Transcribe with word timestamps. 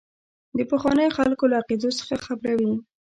د 0.57 0.59
پخوانیو 0.71 1.15
خلکو 1.17 1.43
له 1.51 1.55
عقیدو 1.61 1.89
څخه 1.99 2.13
خبروي. 2.25 2.73